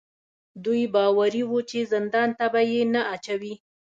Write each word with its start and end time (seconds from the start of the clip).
دوی 0.63 0.83
باوري 0.93 1.43
وو 1.45 1.59
چې 1.69 1.79
زندان 1.93 2.29
ته 2.37 2.45
به 2.53 2.61
یې 2.71 2.81
نه 2.93 3.01
اچوي. 3.13 3.53